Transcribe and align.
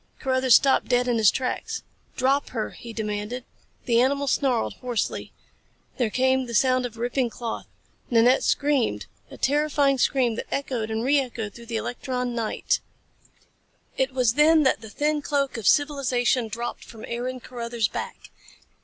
Carruthers 0.19 0.55
stopped 0.55 0.87
dead 0.87 1.07
in 1.07 1.19
his 1.19 1.29
tracks. 1.29 1.83
"Drop 2.15 2.49
her!" 2.49 2.71
he 2.71 2.91
demanded. 2.91 3.43
The 3.85 4.01
animal 4.01 4.25
snarled 4.25 4.73
hoarsely. 4.81 5.31
There 5.97 6.09
came 6.09 6.47
the 6.47 6.55
sound 6.55 6.87
of 6.87 6.97
ripping 6.97 7.29
cloth. 7.29 7.67
Nanette 8.09 8.41
screamed 8.41 9.05
a 9.29 9.37
terrifying 9.37 9.99
scream 9.99 10.37
that 10.37 10.47
echoed 10.51 10.89
and 10.89 11.03
re 11.03 11.19
echoed 11.19 11.53
through 11.53 11.67
the 11.67 11.77
electron 11.77 12.33
night. 12.33 12.79
It 13.95 14.11
was 14.11 14.33
then 14.33 14.63
that 14.63 14.81
the 14.81 14.89
thin 14.89 15.21
cloak 15.21 15.55
of 15.55 15.67
civilization 15.67 16.47
dropped 16.47 16.83
from 16.83 17.05
Aaron 17.07 17.39
Carruthers' 17.39 17.87
back. 17.87 18.31